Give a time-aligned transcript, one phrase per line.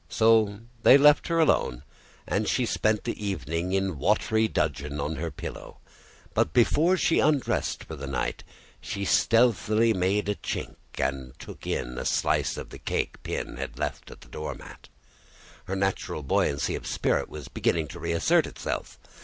[0.09, 1.83] So they left her alone,
[2.25, 5.77] and she spent the evening in watery dudgeon on her pillow.
[6.33, 8.43] But before she undressed for the night
[8.81, 14.09] she stealthily made a chink and took in the slice of cake Pin had left
[14.09, 14.89] on the door mat.
[15.65, 18.97] Her natural buoyancy of spirit was beginning to reassert itself.